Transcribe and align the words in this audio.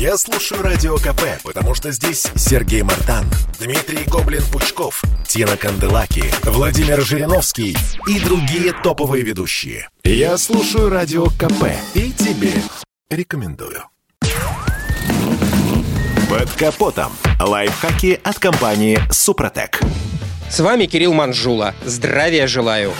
Я 0.00 0.16
слушаю 0.16 0.62
Радио 0.62 0.96
КП, 0.96 1.42
потому 1.44 1.74
что 1.74 1.92
здесь 1.92 2.26
Сергей 2.34 2.80
Мартан, 2.80 3.26
Дмитрий 3.58 4.06
Гоблин-Пучков, 4.06 5.02
Тина 5.28 5.58
Канделаки, 5.58 6.24
Владимир 6.42 7.02
Жириновский 7.02 7.76
и 8.08 8.18
другие 8.18 8.72
топовые 8.72 9.22
ведущие. 9.22 9.90
Я 10.02 10.38
слушаю 10.38 10.88
Радио 10.88 11.26
КП 11.26 11.66
и 11.92 12.12
тебе 12.12 12.54
рекомендую. 13.10 13.84
Под 16.30 16.50
капотом. 16.52 17.12
Лайфхаки 17.38 18.18
от 18.24 18.38
компании 18.38 18.98
«Супротек». 19.10 19.80
С 20.48 20.60
вами 20.60 20.86
Кирилл 20.86 21.12
Манжула. 21.12 21.74
Здравия 21.84 22.46
желаю. 22.46 22.94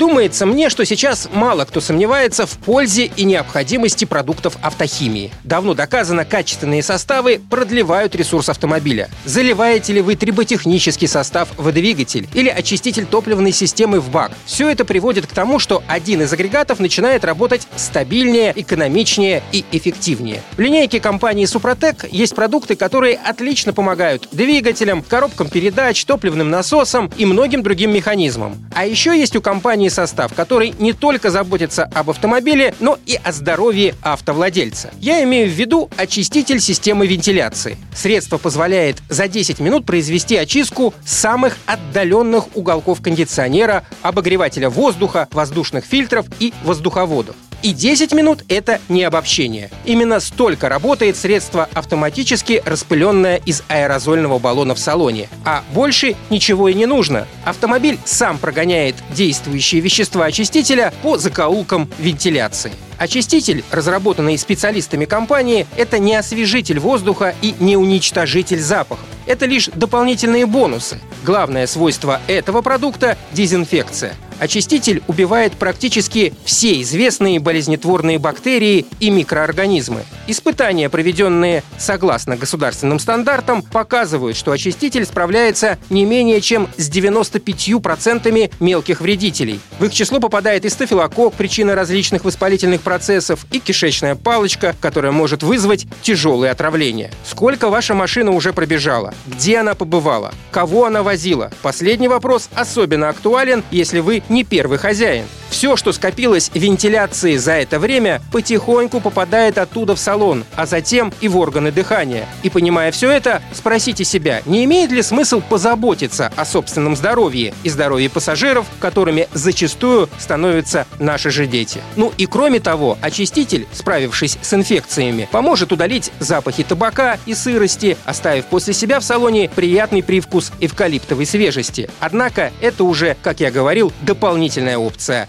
Думается 0.00 0.46
мне, 0.46 0.70
что 0.70 0.86
сейчас 0.86 1.28
мало 1.30 1.66
кто 1.66 1.82
сомневается 1.82 2.46
в 2.46 2.56
пользе 2.56 3.10
и 3.16 3.24
необходимости 3.24 4.06
продуктов 4.06 4.56
автохимии. 4.62 5.30
Давно 5.44 5.74
доказано, 5.74 6.24
качественные 6.24 6.82
составы 6.82 7.38
продлевают 7.50 8.14
ресурс 8.14 8.48
автомобиля. 8.48 9.10
Заливаете 9.26 9.92
ли 9.92 10.00
вы 10.00 10.16
триботехнический 10.16 11.06
состав 11.06 11.50
в 11.58 11.70
двигатель 11.70 12.26
или 12.32 12.48
очиститель 12.48 13.04
топливной 13.04 13.52
системы 13.52 14.00
в 14.00 14.08
бак? 14.08 14.32
Все 14.46 14.70
это 14.70 14.86
приводит 14.86 15.26
к 15.26 15.34
тому, 15.34 15.58
что 15.58 15.82
один 15.86 16.22
из 16.22 16.32
агрегатов 16.32 16.80
начинает 16.80 17.22
работать 17.22 17.68
стабильнее, 17.76 18.54
экономичнее 18.56 19.42
и 19.52 19.66
эффективнее. 19.70 20.40
В 20.52 20.60
линейке 20.60 20.98
компании 20.98 21.44
Супротек 21.44 22.06
есть 22.10 22.34
продукты, 22.34 22.74
которые 22.74 23.18
отлично 23.22 23.74
помогают 23.74 24.28
двигателям, 24.32 25.02
коробкам 25.02 25.50
передач, 25.50 26.02
топливным 26.06 26.48
насосам 26.48 27.10
и 27.18 27.26
многим 27.26 27.62
другим 27.62 27.92
механизмам. 27.92 28.56
А 28.74 28.86
еще 28.86 29.14
есть 29.14 29.36
у 29.36 29.42
компании 29.42 29.89
состав, 29.90 30.32
который 30.34 30.74
не 30.78 30.92
только 30.92 31.30
заботится 31.30 31.84
об 31.84 32.10
автомобиле, 32.10 32.74
но 32.80 32.98
и 33.06 33.18
о 33.22 33.32
здоровье 33.32 33.94
автовладельца. 34.02 34.90
Я 35.00 35.22
имею 35.24 35.48
в 35.48 35.52
виду 35.52 35.90
очиститель 35.96 36.60
системы 36.60 37.06
вентиляции. 37.06 37.76
Средство 37.94 38.38
позволяет 38.38 38.98
за 39.08 39.28
10 39.28 39.60
минут 39.60 39.84
произвести 39.84 40.36
очистку 40.36 40.94
самых 41.04 41.56
отдаленных 41.66 42.56
уголков 42.56 43.02
кондиционера, 43.02 43.84
обогревателя 44.02 44.70
воздуха, 44.70 45.28
воздушных 45.32 45.84
фильтров 45.84 46.26
и 46.38 46.52
воздуховодов. 46.64 47.36
И 47.62 47.74
10 47.74 48.12
минут— 48.12 48.44
это 48.48 48.80
не 48.88 49.04
обобщение. 49.04 49.70
Именно 49.84 50.20
столько 50.20 50.70
работает 50.70 51.16
средство 51.16 51.68
автоматически 51.74 52.62
распыленное 52.64 53.36
из 53.36 53.62
аэрозольного 53.68 54.38
баллона 54.38 54.74
в 54.74 54.78
салоне. 54.78 55.28
А 55.44 55.62
больше 55.74 56.16
ничего 56.30 56.68
и 56.68 56.74
не 56.74 56.86
нужно. 56.86 57.26
Автомобиль 57.44 57.98
сам 58.06 58.38
прогоняет 58.38 58.94
действующие 59.14 59.82
вещества 59.82 60.24
очистителя 60.24 60.94
по 61.02 61.18
закоулкам 61.18 61.90
вентиляции. 61.98 62.72
Очиститель, 62.96 63.62
разработанный 63.70 64.38
специалистами 64.38 65.04
компании, 65.04 65.66
это 65.76 65.98
не 65.98 66.14
освежитель 66.14 66.78
воздуха 66.78 67.34
и 67.42 67.54
не 67.60 67.76
уничтожитель 67.76 68.60
запахов. 68.60 69.04
Это 69.26 69.44
лишь 69.44 69.68
дополнительные 69.74 70.46
бонусы. 70.46 70.98
Главное 71.24 71.66
свойство 71.66 72.20
этого 72.26 72.62
продукта– 72.62 73.18
дезинфекция– 73.32 74.14
Очиститель 74.40 75.02
убивает 75.06 75.52
практически 75.52 76.32
все 76.44 76.80
известные 76.80 77.38
болезнетворные 77.40 78.18
бактерии 78.18 78.86
и 78.98 79.10
микроорганизмы. 79.10 80.04
Испытания, 80.28 80.88
проведенные 80.88 81.62
согласно 81.76 82.36
государственным 82.36 82.98
стандартам, 82.98 83.60
показывают, 83.62 84.38
что 84.38 84.52
очиститель 84.52 85.04
справляется 85.04 85.78
не 85.90 86.06
менее 86.06 86.40
чем 86.40 86.68
с 86.78 86.90
95% 86.90 88.50
мелких 88.60 89.02
вредителей. 89.02 89.60
В 89.78 89.84
их 89.84 89.92
число 89.92 90.20
попадает 90.20 90.64
и 90.64 90.70
стафилококк, 90.70 91.36
причина 91.36 91.74
различных 91.74 92.24
воспалительных 92.24 92.80
процессов, 92.80 93.44
и 93.52 93.58
кишечная 93.58 94.14
палочка, 94.14 94.74
которая 94.80 95.12
может 95.12 95.42
вызвать 95.42 95.86
тяжелые 96.00 96.50
отравления. 96.50 97.10
Сколько 97.26 97.68
ваша 97.68 97.94
машина 97.94 98.30
уже 98.30 98.54
пробежала? 98.54 99.12
Где 99.26 99.58
она 99.58 99.74
побывала? 99.74 100.32
Кого 100.50 100.86
она 100.86 101.02
возила? 101.02 101.52
Последний 101.60 102.08
вопрос 102.08 102.48
особенно 102.54 103.10
актуален, 103.10 103.62
если 103.70 103.98
вы 103.98 104.22
не 104.30 104.44
первый 104.44 104.78
хозяин. 104.78 105.26
Все, 105.50 105.76
что 105.76 105.92
скопилось 105.92 106.48
в 106.48 106.54
вентиляции 106.54 107.36
за 107.36 107.52
это 107.52 107.78
время, 107.78 108.22
потихоньку 108.32 109.00
попадает 109.00 109.58
оттуда 109.58 109.94
в 109.96 109.98
салон, 109.98 110.44
а 110.56 110.64
затем 110.64 111.12
и 111.20 111.28
в 111.28 111.36
органы 111.36 111.72
дыхания. 111.72 112.26
И 112.42 112.50
понимая 112.50 112.92
все 112.92 113.10
это, 113.10 113.42
спросите 113.52 114.04
себя, 114.04 114.42
не 114.46 114.64
имеет 114.64 114.92
ли 114.92 115.02
смысл 115.02 115.42
позаботиться 115.46 116.32
о 116.36 116.44
собственном 116.44 116.96
здоровье 116.96 117.52
и 117.64 117.68
здоровье 117.68 118.08
пассажиров, 118.08 118.66
которыми 118.78 119.28
зачастую 119.34 120.08
становятся 120.18 120.86
наши 120.98 121.30
же 121.30 121.46
дети. 121.46 121.80
Ну 121.96 122.12
и 122.16 122.26
кроме 122.26 122.60
того, 122.60 122.96
очиститель, 123.02 123.66
справившись 123.72 124.38
с 124.40 124.54
инфекциями, 124.54 125.28
поможет 125.30 125.72
удалить 125.72 126.12
запахи 126.20 126.62
табака 126.62 127.18
и 127.26 127.34
сырости, 127.34 127.96
оставив 128.04 128.46
после 128.46 128.72
себя 128.72 129.00
в 129.00 129.04
салоне 129.04 129.50
приятный 129.54 130.02
привкус 130.02 130.52
эвкалиптовой 130.60 131.26
свежести. 131.26 131.90
Однако 131.98 132.52
это 132.60 132.84
уже, 132.84 133.16
как 133.20 133.40
я 133.40 133.50
говорил, 133.50 133.92
дополнительная 134.02 134.78
опция. 134.78 135.28